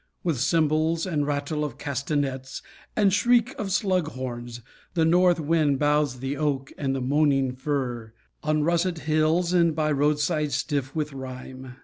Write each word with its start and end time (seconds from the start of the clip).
With 0.23 0.39
cymbals 0.39 1.05
and 1.05 1.27
rattle 1.27 1.63
of 1.63 1.77
castanets, 1.77 2.63
And 2.95 3.13
shriek 3.13 3.53
of 3.59 3.71
slug 3.71 4.07
horns, 4.07 4.61
the 4.95 5.05
North 5.05 5.39
Wind 5.39 5.77
Bows 5.77 6.21
the 6.21 6.37
oak 6.37 6.73
and 6.75 6.95
the 6.95 7.01
moaning 7.01 7.51
fir, 7.51 8.11
On 8.41 8.63
russet 8.63 8.97
hills 9.01 9.53
and 9.53 9.75
by 9.75 9.91
roadsides 9.91 10.55
stiff 10.55 10.95
with 10.95 11.13
rime. 11.13 11.75